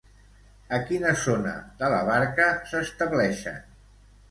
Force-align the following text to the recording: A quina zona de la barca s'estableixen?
A 0.77 0.79
quina 0.87 1.11
zona 1.25 1.51
de 1.83 1.91
la 1.95 2.01
barca 2.09 2.49
s'estableixen? 2.73 3.63